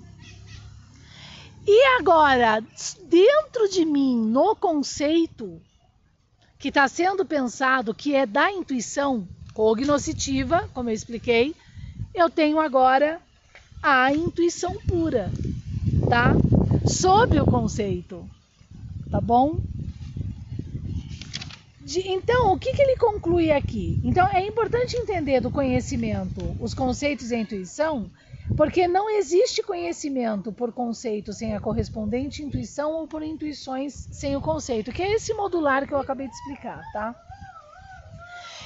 E 1.66 1.86
agora, 1.98 2.62
dentro 3.04 3.68
de 3.68 3.84
mim, 3.84 4.16
no 4.16 4.54
conceito 4.54 5.60
que 6.58 6.68
está 6.68 6.86
sendo 6.88 7.24
pensado, 7.24 7.94
que 7.94 8.14
é 8.14 8.26
da 8.26 8.50
intuição 8.50 9.28
cognoscitiva, 9.54 10.68
como 10.74 10.90
eu 10.90 10.94
expliquei, 10.94 11.54
eu 12.14 12.28
tenho 12.28 12.60
agora 12.60 13.20
a 13.82 14.12
intuição 14.12 14.76
pura, 14.86 15.30
tá? 16.08 16.34
sobre 16.86 17.40
o 17.40 17.44
conceito, 17.44 18.28
tá 19.10 19.20
bom? 19.20 19.58
De, 21.80 22.08
então, 22.08 22.52
o 22.52 22.58
que, 22.58 22.72
que 22.72 22.80
ele 22.80 22.96
conclui 22.96 23.50
aqui? 23.50 24.00
Então, 24.04 24.26
é 24.28 24.46
importante 24.46 24.96
entender 24.96 25.40
do 25.40 25.50
conhecimento 25.50 26.40
os 26.60 26.74
conceitos 26.74 27.30
e 27.30 27.34
a 27.34 27.38
intuição, 27.38 28.10
porque 28.56 28.86
não 28.86 29.10
existe 29.10 29.62
conhecimento 29.62 30.52
por 30.52 30.72
conceito 30.72 31.32
sem 31.32 31.54
a 31.54 31.60
correspondente 31.60 32.42
intuição 32.42 32.92
ou 32.92 33.08
por 33.08 33.22
intuições 33.22 34.08
sem 34.12 34.36
o 34.36 34.40
conceito, 34.40 34.92
que 34.92 35.02
é 35.02 35.12
esse 35.12 35.34
modular 35.34 35.86
que 35.86 35.94
eu 35.94 35.98
acabei 35.98 36.28
de 36.28 36.34
explicar, 36.34 36.82
tá? 36.92 37.14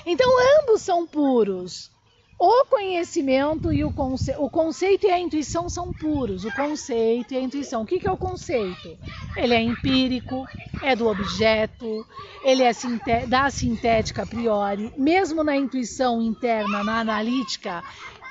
Então, 0.05 0.31
ambos 0.61 0.83
são 0.83 1.07
puros. 1.07 1.91
O 2.39 2.67
conhecimento 2.67 3.73
e 3.73 3.83
o, 3.83 3.91
conce... 3.91 4.35
o 4.37 4.51
conceito 4.51 5.07
e 5.07 5.11
a 5.11 5.19
intuição 5.19 5.71
são 5.71 5.91
puros. 5.91 6.45
O 6.45 6.53
conceito 6.55 7.33
e 7.33 7.37
a 7.37 7.41
intuição. 7.41 7.83
O 7.83 7.87
que, 7.87 8.07
é 8.07 8.13
o 8.13 8.17
conceito? 8.17 8.99
Ele 9.35 9.55
é 9.55 9.61
empírico, 9.63 10.47
é 10.83 10.95
do 10.95 11.07
objeto, 11.07 12.07
ele 12.45 12.63
é 12.63 12.73
sinte... 12.75 13.27
da 13.27 13.49
sintética 13.49 14.25
a 14.25 14.27
priori. 14.27 14.93
Mesmo 14.99 15.43
na 15.43 15.57
intuição 15.57 16.21
interna, 16.21 16.85
na 16.85 17.01
analítica, 17.01 17.83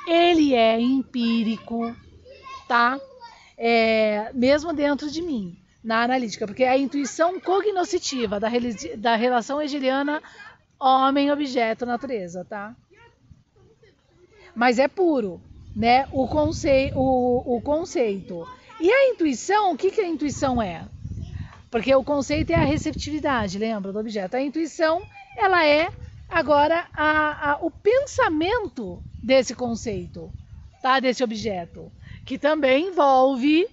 ele 0.07 0.53
é 0.53 0.79
empírico, 0.79 1.95
tá? 2.67 2.99
É... 3.57 4.29
mesmo 4.35 4.71
dentro 4.71 5.09
de 5.09 5.21
mim, 5.21 5.57
na 5.83 6.03
analítica, 6.03 6.45
porque 6.45 6.63
a 6.63 6.77
intuição 6.77 7.39
cognoscitiva 7.39 8.39
da, 8.39 8.49
da 8.97 9.15
relação 9.15 9.59
hegeliana 9.59 10.21
homem-objeto-natureza, 10.79 12.45
tá? 12.45 12.75
Mas 14.55 14.79
é 14.79 14.87
puro, 14.87 15.41
né? 15.75 16.07
O, 16.11 16.23
o, 16.23 17.57
o 17.57 17.61
conceito. 17.61 18.47
E 18.79 18.91
a 18.91 19.09
intuição, 19.09 19.73
o 19.73 19.77
que, 19.77 19.91
que 19.91 20.01
a 20.01 20.07
intuição 20.07 20.61
é? 20.61 20.87
Porque 21.69 21.93
o 21.93 22.03
conceito 22.03 22.51
é 22.51 22.55
a 22.55 22.63
receptividade, 22.63 23.57
lembra, 23.57 23.91
do 23.91 23.99
objeto. 23.99 24.35
A 24.35 24.41
intuição, 24.41 25.01
ela 25.35 25.65
é 25.65 25.91
agora 26.29 26.87
a, 26.93 27.51
a, 27.51 27.57
o 27.57 27.69
pensamento 27.69 29.03
desse 29.21 29.53
conceito, 29.53 30.31
tá? 30.81 30.99
Desse 30.99 31.23
objeto, 31.23 31.91
que 32.25 32.37
também 32.37 32.87
envolve 32.87 33.67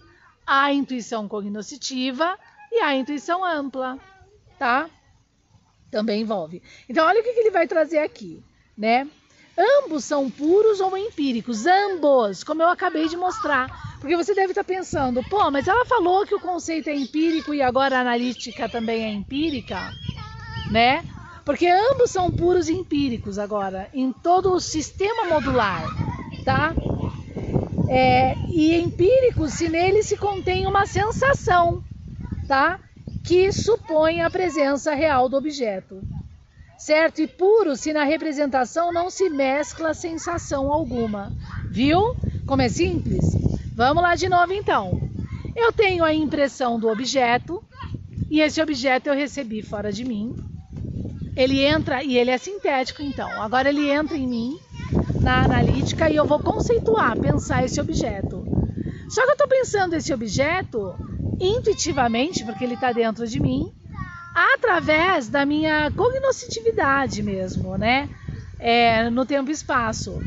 a 0.46 0.72
intuição 0.72 1.28
cognoscitiva 1.28 2.36
e 2.70 2.80
a 2.80 2.96
intuição 2.96 3.44
ampla, 3.44 3.98
tá? 4.58 4.90
Também 5.90 6.22
envolve. 6.22 6.62
Então, 6.88 7.06
olha 7.06 7.20
o 7.20 7.22
que, 7.22 7.34
que 7.34 7.40
ele 7.40 7.50
vai 7.50 7.68
trazer 7.68 7.98
aqui, 7.98 8.42
né? 8.76 9.06
Ambos 9.56 10.04
são 10.04 10.30
puros 10.30 10.80
ou 10.80 10.96
empíricos, 10.96 11.66
ambos, 11.66 12.42
como 12.42 12.62
eu 12.62 12.68
acabei 12.68 13.08
de 13.08 13.16
mostrar. 13.16 13.98
Porque 14.00 14.16
você 14.16 14.34
deve 14.34 14.52
estar 14.52 14.64
pensando, 14.64 15.22
pô, 15.28 15.50
mas 15.50 15.68
ela 15.68 15.84
falou 15.84 16.26
que 16.26 16.34
o 16.34 16.40
conceito 16.40 16.88
é 16.88 16.94
empírico 16.94 17.54
e 17.54 17.62
agora 17.62 17.98
a 17.98 18.00
analítica 18.00 18.68
também 18.68 19.04
é 19.04 19.08
empírica, 19.10 19.92
né? 20.70 21.04
Porque 21.44 21.68
ambos 21.68 22.10
são 22.10 22.30
puros 22.32 22.68
e 22.68 22.72
empíricos 22.72 23.38
agora, 23.38 23.88
em 23.92 24.12
todo 24.12 24.52
o 24.52 24.60
sistema 24.60 25.26
modular, 25.26 25.84
tá? 26.44 26.74
É, 27.88 28.34
e 28.50 28.74
empírico 28.80 29.48
se 29.48 29.68
nele 29.68 30.02
se 30.02 30.16
contém 30.16 30.66
uma 30.66 30.86
sensação, 30.86 31.82
tá? 32.48 32.78
Que 33.22 33.52
supõe 33.52 34.22
a 34.22 34.30
presença 34.30 34.94
real 34.94 35.28
do 35.28 35.36
objeto 35.36 36.02
certo 36.82 37.22
e 37.22 37.28
puro 37.28 37.76
se 37.76 37.92
na 37.92 38.02
representação 38.02 38.92
não 38.92 39.08
se 39.08 39.30
mescla 39.30 39.94
sensação 39.94 40.72
alguma. 40.72 41.32
Viu? 41.70 42.16
Como 42.44 42.60
é 42.60 42.68
simples? 42.68 43.24
Vamos 43.72 44.02
lá 44.02 44.16
de 44.16 44.28
novo 44.28 44.52
então. 44.52 45.00
Eu 45.54 45.72
tenho 45.72 46.02
a 46.02 46.12
impressão 46.12 46.80
do 46.80 46.88
objeto 46.88 47.62
e 48.28 48.40
esse 48.40 48.60
objeto 48.60 49.06
eu 49.06 49.14
recebi 49.14 49.62
fora 49.62 49.92
de 49.92 50.04
mim. 50.04 50.34
Ele 51.36 51.62
entra 51.64 52.02
e 52.02 52.18
ele 52.18 52.32
é 52.32 52.38
sintético 52.38 53.00
então. 53.00 53.30
Agora 53.40 53.68
ele 53.68 53.88
entra 53.88 54.16
em 54.16 54.26
mim 54.26 54.58
na 55.20 55.44
analítica 55.44 56.10
e 56.10 56.16
eu 56.16 56.26
vou 56.26 56.40
conceituar, 56.40 57.16
pensar 57.16 57.64
esse 57.64 57.80
objeto. 57.80 58.44
Só 59.08 59.22
que 59.22 59.28
eu 59.28 59.34
estou 59.34 59.48
pensando 59.48 59.94
esse 59.94 60.12
objeto 60.12 60.96
intuitivamente, 61.38 62.44
porque 62.44 62.64
ele 62.64 62.74
está 62.74 62.90
dentro 62.90 63.24
de 63.24 63.38
mim, 63.38 63.72
através 64.34 65.28
da 65.28 65.44
minha 65.44 65.90
cognoscitividade 65.90 67.22
mesmo, 67.22 67.76
né? 67.76 68.08
É, 68.58 69.10
no 69.10 69.26
tempo 69.26 69.50
e 69.50 69.52
espaço. 69.52 70.20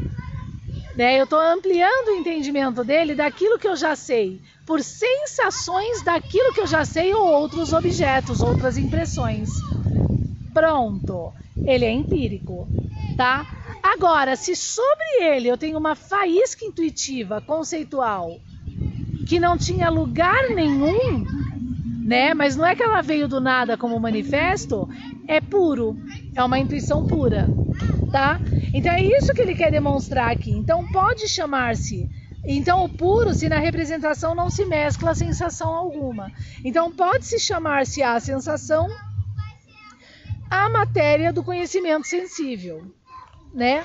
Né? 0.96 1.20
Eu 1.20 1.26
estou 1.26 1.40
ampliando 1.40 2.10
o 2.10 2.16
entendimento 2.16 2.84
dele 2.84 3.16
daquilo 3.16 3.60
que 3.60 3.68
eu 3.68 3.76
já 3.76 3.96
sei, 3.96 4.42
por 4.66 4.82
sensações 4.82 6.02
daquilo 6.04 6.54
que 6.54 6.62
eu 6.62 6.68
já 6.68 6.86
sei 6.86 7.14
ou 7.14 7.28
outros 7.28 7.74
objetos, 7.74 8.42
outras 8.42 8.78
impressões. 8.78 9.50
Pronto, 10.54 11.34
ele 11.66 11.86
é 11.86 11.92
empírico, 11.92 12.68
tá? 13.18 13.46
Agora, 13.84 14.36
se 14.36 14.56
sobre 14.56 15.06
ele 15.22 15.48
eu 15.48 15.58
tenho 15.58 15.78
uma 15.78 15.96
faísca 15.96 16.66
intuitiva, 16.66 17.42
conceitual, 17.42 18.40
que 19.28 19.40
não 19.40 19.58
tinha 19.58 19.90
lugar 19.90 20.50
nenhum 20.50 21.26
né? 22.06 22.34
Mas 22.36 22.56
não 22.56 22.66
é 22.66 22.76
que 22.76 22.84
ela 22.84 23.02
veio 23.02 23.28
do 23.28 23.42
nada 23.42 23.76
como 23.76 24.00
manifesto, 24.00 24.88
é 25.28 25.42
puro, 25.42 25.98
é 26.36 26.44
uma 26.44 26.60
intuição 26.60 27.06
pura, 27.06 27.50
tá? 28.12 28.40
Então 28.74 28.94
é 28.94 29.02
isso 29.02 29.34
que 29.34 29.42
ele 29.42 29.56
quer 29.56 29.72
demonstrar 29.72 30.32
aqui. 30.32 30.52
Então 30.52 30.86
pode 30.88 31.28
chamar-se 31.28 32.08
então, 32.48 32.84
o 32.84 32.90
puro 32.90 33.34
se 33.34 33.50
na 33.50 33.58
representação 33.58 34.36
não 34.36 34.52
se 34.52 34.66
mescla 34.66 35.16
sensação 35.16 35.74
alguma. 35.74 36.32
Então, 36.64 36.92
pode-se 36.92 37.40
chamar-se 37.40 38.04
a 38.04 38.20
sensação 38.20 38.88
a 40.48 40.70
matéria 40.70 41.34
do 41.34 41.44
conhecimento 41.44 42.06
sensível, 42.06 42.86
né? 43.52 43.84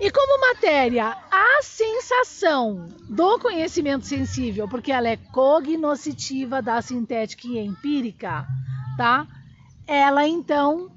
E 0.00 0.10
como 0.12 0.40
matéria, 0.40 1.16
a 1.30 1.60
sensação 1.62 2.88
do 3.08 3.38
conhecimento 3.38 4.06
sensível, 4.06 4.68
porque 4.68 4.92
ela 4.92 5.08
é 5.08 5.16
cognoscitiva 5.16 6.62
da 6.62 6.80
sintética 6.80 7.48
e 7.48 7.58
empírica, 7.58 8.46
tá? 8.96 9.26
Ela 9.86 10.26
então 10.26 10.90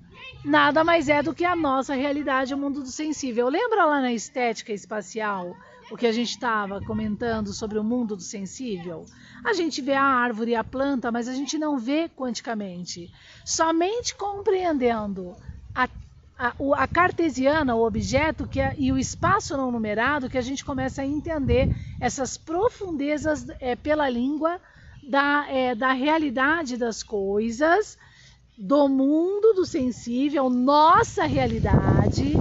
nada 0.46 0.84
mais 0.84 1.10
é 1.10 1.22
do 1.22 1.34
que 1.34 1.46
a 1.46 1.55
nossa 1.55 1.96
realidade, 1.96 2.53
o 2.53 2.58
mundo 2.58 2.81
do 2.81 2.91
sensível. 2.91 3.50
Lembra 3.50 3.86
lá 3.86 4.01
na 4.01 4.13
estética 4.13 4.72
espacial, 4.72 5.55
o 5.89 5.98
que 5.98 6.08
a 6.08 6.12
gente 6.12 6.29
estava 6.29 6.79
comentando 6.81 7.53
sobre 7.53 7.79
o 7.79 7.84
mundo 7.84 8.15
do 8.15 8.22
sensível? 8.22 9.05
A 9.43 9.53
gente 9.53 9.81
vê 9.81 9.93
a 9.93 10.03
árvore 10.03 10.51
e 10.51 10.55
a 10.55 10.63
planta, 10.63 11.12
mas 11.12 11.27
a 11.27 11.34
gente 11.34 11.58
não 11.58 11.77
vê 11.77 12.08
quanticamente. 12.08 13.12
Somente 13.43 14.15
compreendendo 14.15 15.36
a, 15.74 15.89
a, 16.41 16.53
a 16.83 16.88
cartesiana, 16.88 17.75
o 17.75 17.86
objeto 17.86 18.48
que 18.48 18.60
é, 18.60 18.74
e 18.75 18.91
o 18.91 18.98
espaço 18.98 19.55
não 19.55 19.71
numerado, 19.71 20.27
que 20.27 20.39
a 20.39 20.41
gente 20.41 20.65
começa 20.65 21.03
a 21.03 21.05
entender 21.05 21.69
essas 22.00 22.36
profundezas 22.36 23.45
é, 23.60 23.75
pela 23.75 24.10
língua 24.10 24.60
da, 25.07 25.45
é, 25.48 25.75
da 25.75 25.91
realidade 25.91 26.77
das 26.77 27.03
coisas, 27.03 27.95
do 28.57 28.89
mundo 28.89 29.53
do 29.53 29.65
sensível, 29.65 30.50
nossa 30.50 31.25
realidade, 31.25 32.33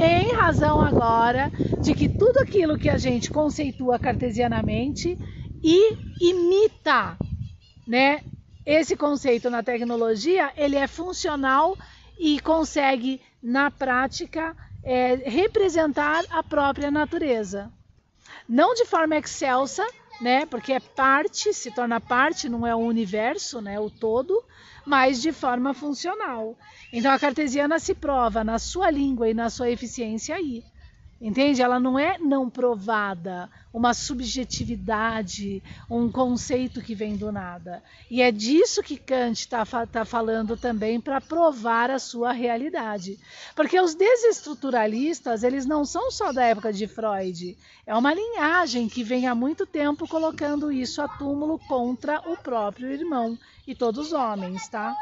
em 0.00 0.32
razão 0.32 0.80
agora 0.80 1.50
de 1.80 1.94
que 1.94 2.08
tudo 2.08 2.38
aquilo 2.38 2.78
que 2.78 2.88
a 2.88 2.96
gente 2.96 3.28
conceitua 3.28 3.98
cartesianamente 3.98 5.18
e 5.62 5.96
imita, 6.20 7.16
né? 7.86 8.22
Esse 8.64 8.96
conceito 8.96 9.50
na 9.50 9.62
tecnologia, 9.62 10.52
ele 10.56 10.76
é 10.76 10.86
funcional 10.86 11.76
e 12.18 12.38
consegue, 12.38 13.20
na 13.42 13.70
prática, 13.70 14.56
é, 14.84 15.14
representar 15.14 16.24
a 16.30 16.42
própria 16.42 16.90
natureza. 16.90 17.70
Não 18.48 18.74
de 18.74 18.84
forma 18.84 19.16
excelsa, 19.16 19.86
né? 20.20 20.46
Porque 20.46 20.72
é 20.72 20.80
parte, 20.80 21.52
se 21.52 21.70
torna 21.70 22.00
parte, 22.00 22.48
não 22.48 22.66
é 22.66 22.74
o 22.74 22.78
universo, 22.78 23.60
né? 23.60 23.78
O 23.80 23.90
todo, 23.90 24.42
mas 24.84 25.20
de 25.20 25.32
forma 25.32 25.74
funcional. 25.74 26.56
Então 26.92 27.10
a 27.12 27.18
cartesiana 27.18 27.78
se 27.78 27.94
prova 27.94 28.44
na 28.44 28.58
sua 28.58 28.90
língua 28.90 29.28
e 29.28 29.34
na 29.34 29.48
sua 29.50 29.70
eficiência 29.70 30.36
aí. 30.36 30.62
Entende? 31.22 31.62
Ela 31.62 31.78
não 31.78 31.96
é 31.96 32.18
não 32.18 32.50
provada, 32.50 33.48
uma 33.72 33.94
subjetividade, 33.94 35.62
um 35.88 36.10
conceito 36.10 36.82
que 36.82 36.96
vem 36.96 37.16
do 37.16 37.30
nada. 37.30 37.80
E 38.10 38.20
é 38.20 38.32
disso 38.32 38.82
que 38.82 38.96
Kant 38.96 39.38
está 39.38 39.64
tá 39.86 40.04
falando 40.04 40.56
também 40.56 41.00
para 41.00 41.20
provar 41.20 41.92
a 41.92 42.00
sua 42.00 42.32
realidade. 42.32 43.20
Porque 43.54 43.80
os 43.80 43.94
desestruturalistas, 43.94 45.44
eles 45.44 45.64
não 45.64 45.84
são 45.84 46.10
só 46.10 46.32
da 46.32 46.44
época 46.44 46.72
de 46.72 46.88
Freud. 46.88 47.56
É 47.86 47.94
uma 47.94 48.12
linhagem 48.12 48.88
que 48.88 49.04
vem 49.04 49.28
há 49.28 49.34
muito 49.34 49.64
tempo 49.64 50.08
colocando 50.08 50.72
isso 50.72 51.00
a 51.00 51.06
túmulo 51.06 51.56
contra 51.68 52.18
o 52.28 52.36
próprio 52.36 52.90
irmão 52.90 53.38
e 53.64 53.76
todos 53.76 54.08
os 54.08 54.12
homens, 54.12 54.66
tá? 54.66 54.92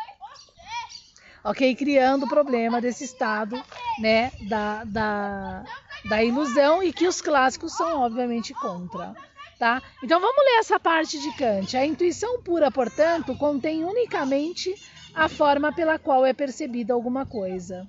Ok? 1.42 1.74
Criando 1.76 2.26
o 2.26 2.28
problema 2.28 2.78
desse 2.78 3.04
estado, 3.04 3.56
né, 3.98 4.30
da, 4.46 4.84
da 4.84 5.64
da 6.08 6.22
ilusão 6.22 6.82
e 6.82 6.92
que 6.92 7.06
os 7.06 7.20
clássicos 7.20 7.76
são 7.76 8.00
obviamente 8.02 8.54
contra. 8.54 9.14
Tá? 9.58 9.82
Então 10.02 10.18
vamos 10.18 10.42
ler 10.44 10.60
essa 10.60 10.80
parte 10.80 11.20
de 11.20 11.30
Kant. 11.36 11.76
A 11.76 11.84
intuição 11.84 12.40
pura, 12.40 12.70
portanto, 12.70 13.36
contém 13.36 13.84
unicamente 13.84 14.74
a 15.14 15.28
forma 15.28 15.72
pela 15.72 15.98
qual 15.98 16.24
é 16.24 16.32
percebida 16.32 16.94
alguma 16.94 17.26
coisa. 17.26 17.86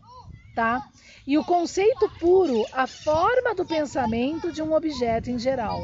Tá? 0.54 0.86
E 1.26 1.38
o 1.38 1.46
conceito 1.46 2.10
puro, 2.20 2.66
a 2.74 2.86
forma 2.88 3.56
do 3.56 3.66
pensamento 3.66 4.52
de 4.52 4.62
um 4.62 4.74
objeto 4.74 5.30
em 5.30 5.40
geral. 5.40 5.80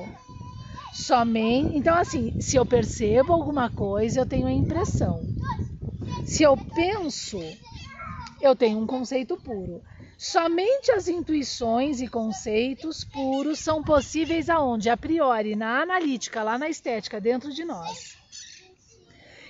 Somente, 0.94 1.78
então 1.78 1.96
assim, 1.96 2.34
se 2.40 2.58
eu 2.58 2.66
percebo 2.66 3.32
alguma 3.32 3.70
coisa, 3.70 4.20
eu 4.20 4.26
tenho 4.26 4.48
a 4.48 4.52
impressão. 4.52 5.24
Se 6.26 6.44
eu 6.44 6.58
penso, 6.58 7.40
eu 8.42 8.56
tenho 8.56 8.80
um 8.80 8.88
conceito 8.88 9.38
puro. 9.38 9.82
Somente 10.18 10.92
as 10.92 11.08
intuições 11.08 12.02
e 12.02 12.08
conceitos 12.08 13.04
puros 13.04 13.60
são 13.60 13.84
possíveis 13.84 14.50
aonde? 14.50 14.90
A 14.90 14.98
priori, 14.98 15.56
na 15.56 15.84
analítica, 15.84 16.42
lá 16.42 16.58
na 16.58 16.68
estética, 16.68 17.22
dentro 17.22 17.54
de 17.54 17.64
nós. 17.64 18.18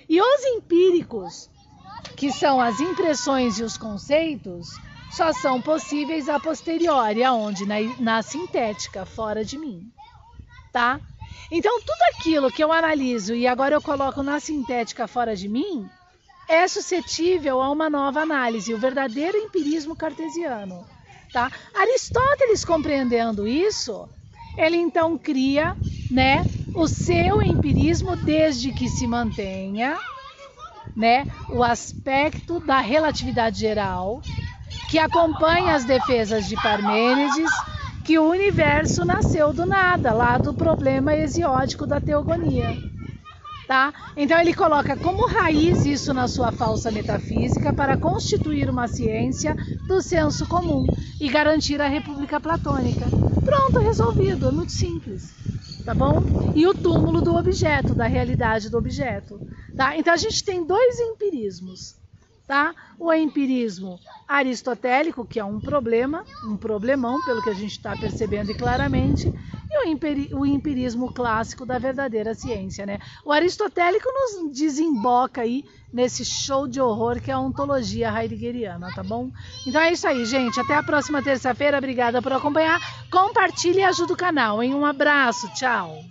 E 0.06 0.20
os 0.20 0.44
empíricos, 0.44 1.48
que 2.16 2.30
são 2.30 2.60
as 2.60 2.80
impressões 2.80 3.58
e 3.58 3.62
os 3.62 3.78
conceitos, 3.78 4.68
só 5.10 5.32
são 5.32 5.60
possíveis 5.60 6.28
a 6.28 6.38
posteriori, 6.38 7.24
aonde? 7.24 7.64
Na, 7.64 7.76
na 7.98 8.22
sintética, 8.22 9.06
fora 9.06 9.42
de 9.42 9.56
mim. 9.56 9.90
Tá? 10.70 11.00
Então, 11.50 11.80
tudo 11.80 12.02
aquilo 12.14 12.52
que 12.52 12.62
eu 12.62 12.70
analiso 12.70 13.34
e 13.34 13.46
agora 13.46 13.74
eu 13.74 13.80
coloco 13.80 14.22
na 14.22 14.38
sintética 14.38 15.08
fora 15.08 15.34
de 15.34 15.48
mim, 15.48 15.88
é 16.48 16.66
suscetível 16.66 17.60
a 17.60 17.70
uma 17.70 17.90
nova 17.90 18.20
análise, 18.20 18.72
o 18.72 18.78
verdadeiro 18.78 19.36
empirismo 19.36 19.94
cartesiano. 19.94 20.84
Tá? 21.30 21.52
Aristóteles 21.74 22.64
compreendendo 22.64 23.46
isso, 23.46 24.08
ele 24.56 24.78
então 24.78 25.18
cria 25.18 25.76
né, 26.10 26.42
o 26.74 26.88
seu 26.88 27.42
empirismo 27.42 28.16
desde 28.16 28.72
que 28.72 28.88
se 28.88 29.06
mantenha 29.06 29.98
né, 30.96 31.26
o 31.50 31.62
aspecto 31.62 32.58
da 32.58 32.80
relatividade 32.80 33.60
geral, 33.60 34.22
que 34.90 34.98
acompanha 34.98 35.74
as 35.74 35.84
defesas 35.84 36.48
de 36.48 36.56
Parmênides, 36.56 37.50
que 38.04 38.18
o 38.18 38.28
universo 38.28 39.04
nasceu 39.04 39.52
do 39.52 39.66
nada, 39.66 40.14
lá 40.14 40.38
do 40.38 40.54
problema 40.54 41.14
hesiódico 41.14 41.86
da 41.86 42.00
teogonia 42.00 42.87
tá? 43.68 43.92
Então 44.16 44.40
ele 44.40 44.54
coloca 44.54 44.96
como 44.96 45.26
raiz 45.26 45.84
isso 45.84 46.14
na 46.14 46.26
sua 46.26 46.50
falsa 46.50 46.90
metafísica 46.90 47.70
para 47.70 47.98
constituir 47.98 48.70
uma 48.70 48.88
ciência 48.88 49.54
do 49.86 50.00
senso 50.00 50.46
comum 50.48 50.86
e 51.20 51.28
garantir 51.28 51.78
a 51.80 51.86
república 51.86 52.40
platônica. 52.40 53.04
Pronto, 53.44 53.78
resolvido, 53.78 54.48
é 54.48 54.50
muito 54.50 54.72
simples. 54.72 55.36
Tá 55.84 55.94
bom? 55.94 56.22
E 56.54 56.66
o 56.66 56.74
túmulo 56.74 57.20
do 57.20 57.36
objeto, 57.36 57.94
da 57.94 58.06
realidade 58.06 58.70
do 58.70 58.78
objeto. 58.78 59.38
Tá? 59.76 59.96
Então 59.96 60.14
a 60.14 60.16
gente 60.16 60.42
tem 60.42 60.64
dois 60.64 60.98
empirismos 60.98 61.98
tá? 62.48 62.74
O 62.98 63.12
empirismo 63.12 64.00
aristotélico, 64.26 65.24
que 65.26 65.38
é 65.38 65.44
um 65.44 65.60
problema, 65.60 66.24
um 66.42 66.56
problemão, 66.56 67.22
pelo 67.24 67.42
que 67.42 67.50
a 67.50 67.54
gente 67.54 67.72
está 67.72 67.94
percebendo 67.94 68.50
e 68.50 68.54
claramente, 68.54 69.30
e 69.70 70.34
o, 70.34 70.46
empirismo 70.46 71.12
clássico 71.12 71.66
da 71.66 71.78
verdadeira 71.78 72.34
ciência, 72.34 72.86
né? 72.86 72.98
O 73.24 73.32
aristotélico 73.32 74.08
nos 74.10 74.52
desemboca 74.52 75.42
aí 75.42 75.64
nesse 75.92 76.24
show 76.24 76.66
de 76.66 76.80
horror 76.80 77.20
que 77.20 77.30
é 77.30 77.34
a 77.34 77.40
ontologia 77.40 78.10
heideggeriana, 78.10 78.90
tá 78.94 79.02
bom? 79.02 79.30
Então 79.66 79.80
é 79.80 79.92
isso 79.92 80.06
aí, 80.06 80.24
gente. 80.24 80.58
Até 80.58 80.74
a 80.74 80.82
próxima 80.82 81.22
terça-feira. 81.22 81.78
Obrigada 81.78 82.22
por 82.22 82.32
acompanhar. 82.32 82.80
Compartilhe 83.10 83.78
e 83.80 83.84
ajude 83.84 84.12
o 84.12 84.16
canal, 84.16 84.62
hein? 84.62 84.74
Um 84.74 84.84
abraço. 84.84 85.48
Tchau. 85.54 86.02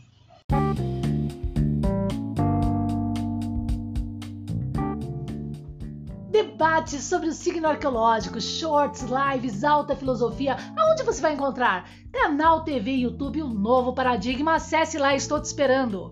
Debates 6.57 7.03
sobre 7.03 7.29
o 7.29 7.33
signo 7.33 7.67
arqueológico, 7.67 8.41
shorts, 8.41 9.03
lives, 9.03 9.63
alta 9.63 9.95
filosofia. 9.95 10.57
Aonde 10.75 11.03
você 11.03 11.21
vai 11.21 11.33
encontrar? 11.33 11.87
Canal 12.11 12.63
TV, 12.63 12.93
YouTube, 12.93 13.43
um 13.43 13.53
novo 13.53 13.93
paradigma. 13.93 14.55
Acesse 14.55 14.97
lá, 14.97 15.15
estou 15.15 15.39
te 15.39 15.45
esperando. 15.45 16.11